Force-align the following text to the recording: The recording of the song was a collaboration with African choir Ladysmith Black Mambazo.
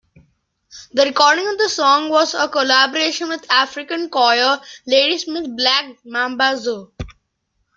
The 0.93 1.03
recording 1.05 1.47
of 1.47 1.59
the 1.59 1.69
song 1.69 2.09
was 2.09 2.33
a 2.33 2.47
collaboration 2.49 3.29
with 3.29 3.45
African 3.51 4.09
choir 4.09 4.59
Ladysmith 4.87 5.55
Black 5.55 5.95
Mambazo. 6.03 6.91